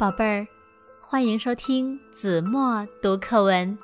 [0.00, 0.48] 宝贝儿，
[1.02, 3.78] 欢迎收听子墨读课文。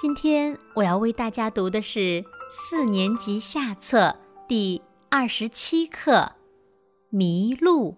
[0.00, 4.16] 今天我要为大家读的是四年级下册
[4.48, 4.80] 第
[5.10, 6.12] 二十七课
[7.10, 7.92] 《迷路》。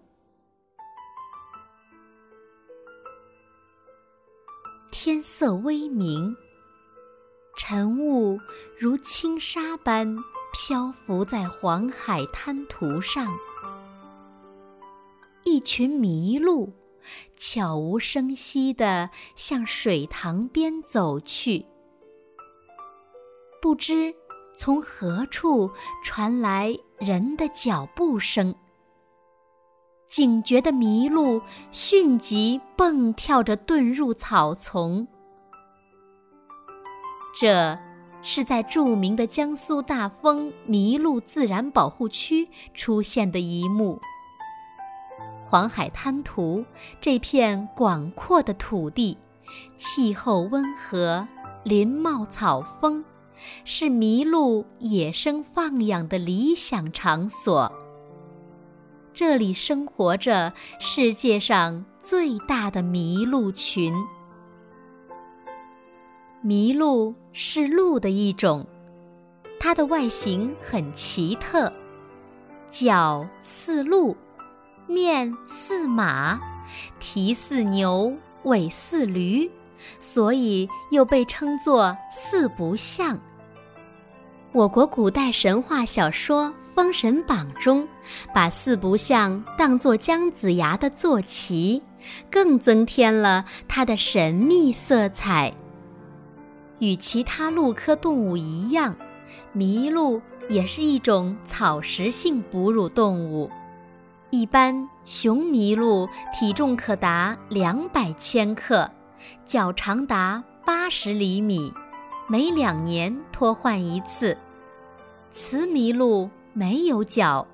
[4.91, 6.35] 天色微明，
[7.55, 8.37] 晨雾
[8.77, 10.17] 如轻纱般
[10.51, 13.33] 漂浮在黄海滩涂上，
[15.45, 16.73] 一群麋鹿。
[17.35, 21.65] 悄无声息地向水塘边走去，
[23.61, 24.13] 不知
[24.55, 25.71] 从何处
[26.03, 28.53] 传来人的脚步声。
[30.07, 31.41] 警觉的麋鹿
[31.71, 35.07] 迅即蹦跳着遁入草丛。
[37.39, 37.77] 这
[38.23, 44.01] 是在著名的江苏大丰麋鹿自然保护区出现的一幕。
[45.49, 46.63] 黄海滩涂
[47.01, 49.17] 这片广阔的土地，
[49.77, 51.27] 气候温和，
[51.63, 53.03] 林茂草丰，
[53.65, 57.73] 是麋鹿野生放养的理想场所。
[59.11, 63.91] 这里生活着世界上最大的麋鹿群。
[66.43, 68.67] 麋鹿是鹿的一种，
[69.59, 71.73] 它的外形很奇特，
[72.69, 74.15] 角似鹿。
[74.89, 76.41] 面似马，
[76.99, 78.11] 蹄似牛，
[78.43, 79.47] 尾似驴，
[79.99, 83.19] 所以又被称作四不像。
[84.51, 87.87] 我国古代神话小说《封神榜》中，
[88.33, 91.83] 把四不像当作姜子牙的坐骑，
[92.31, 95.53] 更增添了它的神秘色彩。
[96.79, 98.95] 与其他鹿科动物一样，
[99.55, 103.51] 麋鹿也是一种草食性哺乳动物。
[104.31, 108.87] 一般雄麋鹿体重可达两百千克，
[109.43, 111.73] 脚长达八十厘米，
[112.27, 114.37] 每两年脱换一次。
[115.31, 117.47] 雌麋鹿没有角，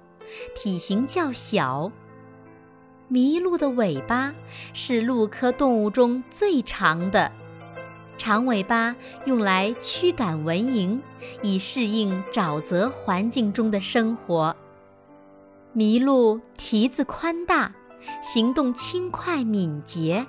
[0.54, 1.90] 体型较小。
[3.10, 4.34] 麋鹿的尾巴
[4.74, 7.32] 是鹿科动物中最长的，
[8.18, 8.94] 长尾巴
[9.24, 11.00] 用来驱赶蚊蝇，
[11.42, 14.54] 以适应沼泽环境中的生活。
[15.76, 17.70] 麋鹿蹄子宽大，
[18.22, 20.26] 行动轻快敏捷，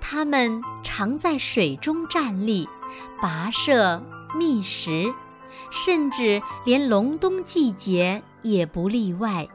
[0.00, 2.68] 它们常在水中站立，
[3.22, 4.02] 跋涉
[4.34, 5.14] 觅食，
[5.70, 9.46] 甚至连隆冬季节也不例外。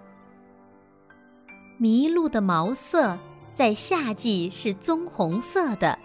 [1.82, 3.20] 麋鹿的毛色
[3.54, 6.00] 在夏季是棕红色的，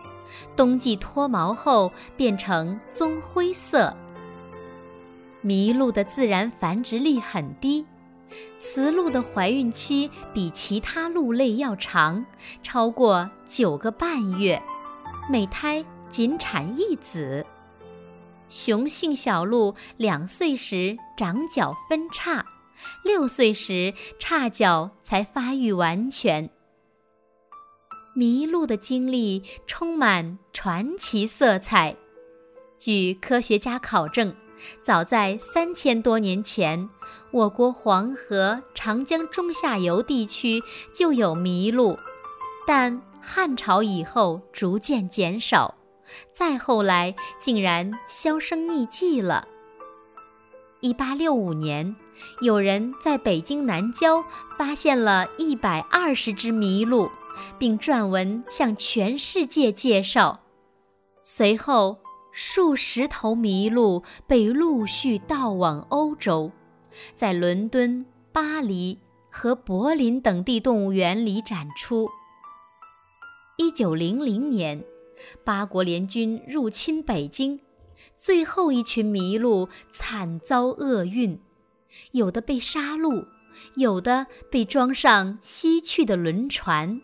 [0.57, 3.97] 冬季脱毛后变成棕灰色。
[5.45, 7.87] 麋鹿的自然繁殖力很低。
[8.59, 12.25] 雌鹿的怀孕期比其他鹿类要长，
[12.63, 14.63] 超过九个半月，
[15.31, 17.45] 每胎仅产一子。
[18.49, 22.47] 雄性小鹿两岁时长角分叉，
[23.05, 26.51] 六岁时叉角才发育完全。
[28.17, 31.95] 麋鹿的经历充满传奇色彩，
[32.79, 34.35] 据科学家考证。
[34.83, 36.89] 早在三千多年前，
[37.31, 40.63] 我国黄河、长江中下游地区
[40.95, 41.99] 就有麋鹿，
[42.67, 45.75] 但汉朝以后逐渐减少，
[46.33, 49.47] 再后来竟然销声匿迹了。
[50.81, 51.97] 一八六五年，
[52.41, 54.25] 有人在北京南郊
[54.57, 57.11] 发现了一百二十只麋鹿，
[57.59, 60.41] 并撰文向全世界介绍，
[61.23, 61.99] 随后。
[62.31, 66.53] 数十头麋鹿被陆续盗往欧洲，
[67.15, 68.99] 在伦敦、巴黎
[69.31, 72.09] 和柏林等地动物园里展出。
[73.57, 74.85] 一九零零年，
[75.45, 77.59] 八国联军入侵北京，
[78.17, 81.41] 最后一群麋鹿惨遭厄运，
[82.13, 83.27] 有的被杀戮，
[83.75, 87.01] 有的被装上西去的轮船，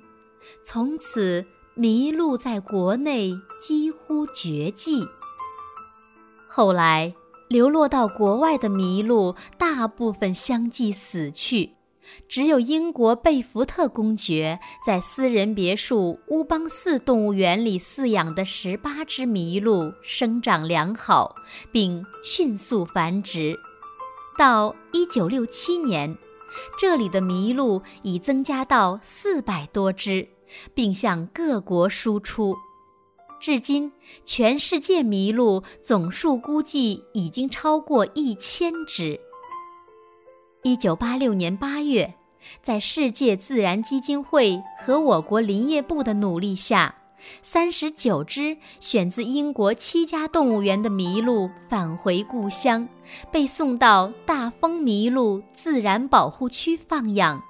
[0.63, 1.45] 从此
[1.77, 5.05] 麋鹿在国内几乎绝迹。
[6.49, 7.13] 后来，
[7.49, 11.73] 流落到国外的麋鹿大部分相继死去，
[12.29, 21.35] 只有英国贝福特公爵在私人别墅乌邦寺动物园里饲养的十八只麋鹿生长良好，
[21.73, 23.59] 并迅速繁殖。
[24.39, 26.17] 到一九六七年，
[26.79, 30.29] 这里的麋鹿已增加到四百多只，
[30.75, 32.57] 并向各国输出。
[33.41, 33.93] 至今，
[34.25, 39.21] 全世界麋鹿总数估计已经超过一千只。
[40.63, 42.15] 一九八六年八月，
[42.63, 46.95] 在世界自然基金会和我国林业部的努力下，
[47.43, 52.89] 三十九只选自英国七家动物园的麋鹿返回故乡，
[53.31, 57.43] 被送到大丰麋鹿自然保护区放养。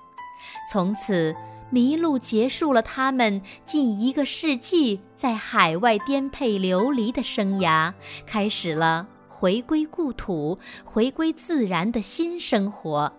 [0.73, 1.37] 从此，
[1.75, 7.93] 麋鹿结束了他们近一个世纪在海外颠沛流离的生涯，
[8.25, 13.13] 开始了回归故土、回归自然的新生活。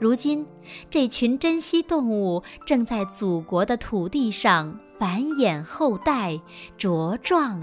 [0.00, 0.46] 如今，
[0.88, 6.40] 这群珍稀动物正在祖国的土地上繁衍后代、
[6.78, 7.60] 茁壮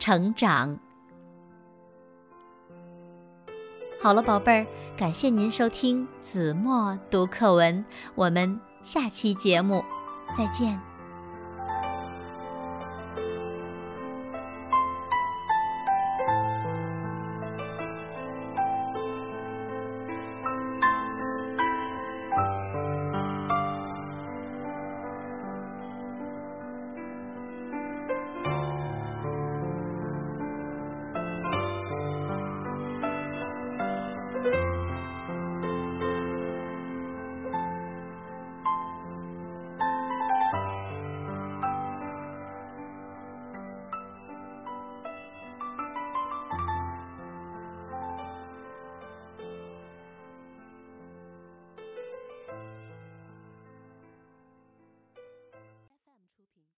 [0.00, 0.76] 成长。
[4.00, 4.66] 好了，宝贝儿，
[4.96, 7.84] 感谢您收听子墨读课文，
[8.16, 9.84] 我们下期节目
[10.36, 10.91] 再见。